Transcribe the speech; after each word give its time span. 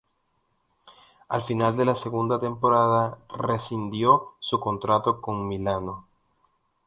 Al 1.27 1.43
final 1.43 1.77
de 1.77 1.85
la 1.85 1.93
segunda 1.95 2.39
temporada 2.39 3.19
rescindió 3.37 4.29
su 4.39 4.59
contrato 4.59 5.21
con 5.21 5.47
Milano. 5.47 6.07